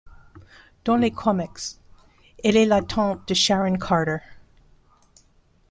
[0.83, 1.77] Dans les comics,
[2.43, 4.17] elle est la tante de Sharon Carter.